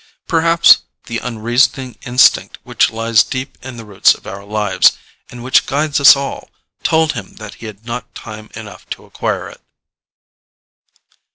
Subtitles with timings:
[0.27, 4.93] Perhaps the unreasoning instinct which lies deep in the roots of our lives,
[5.29, 6.49] and which guides us all,
[6.81, 9.61] told him that he had not time enough to acquire it.